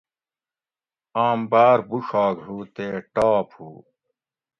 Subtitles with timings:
[1.25, 3.69] آم باۤر بوُڄھاگ ہوُ تے ٹاپ ہوُ